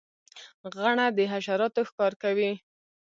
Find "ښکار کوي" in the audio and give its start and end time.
1.89-2.51